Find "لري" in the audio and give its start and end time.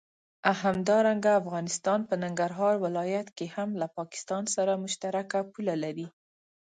5.83-6.07